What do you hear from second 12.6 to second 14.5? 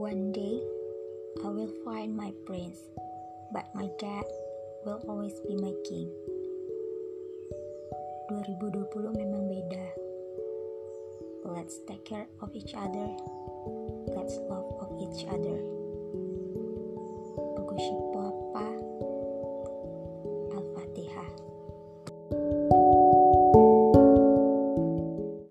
other. Let's